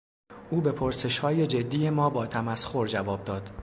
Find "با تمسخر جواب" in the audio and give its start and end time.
2.09-3.23